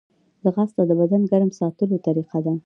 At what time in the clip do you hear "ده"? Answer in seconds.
2.45-2.53